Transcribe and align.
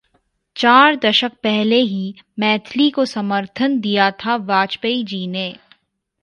चार 0.55 0.95
दशक 0.95 1.31
पहले 1.43 1.79
ही 1.81 2.13
मैथिली 2.39 2.89
को 2.89 3.05
समर्थन 3.05 3.79
दिया 3.79 4.11
था 4.11 4.35
वाजपेयी 4.35 5.03
जी 5.03 5.27
ने 5.27 5.55